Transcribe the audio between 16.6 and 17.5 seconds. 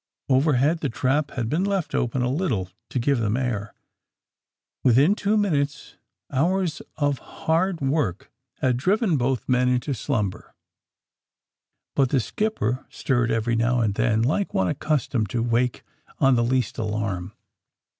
alarm.